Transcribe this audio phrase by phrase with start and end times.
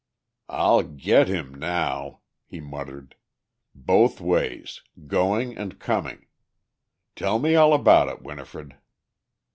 [0.49, 3.13] "I'll get him now," he muttered.
[3.75, 6.25] "Both ways; going and coming!
[7.15, 8.77] Tell me all about it, Winifred."